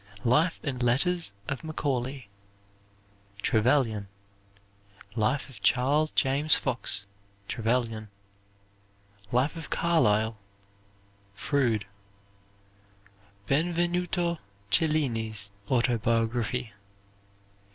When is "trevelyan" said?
3.43-4.07, 7.47-8.09